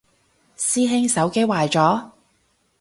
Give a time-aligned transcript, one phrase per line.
[0.57, 2.09] 師兄手機壞咗？